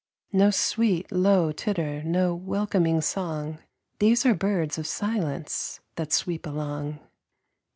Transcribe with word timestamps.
No 0.33 0.49
sweet, 0.49 1.11
low 1.11 1.51
titter, 1.51 2.01
no 2.01 2.33
welcoming 2.33 3.01
song; 3.01 3.59
These 3.99 4.25
are 4.25 4.33
birds 4.33 4.79
of 4.79 4.87
silence 4.87 5.79
that 5.93 6.11
sweep 6.11 6.47
along. 6.47 6.97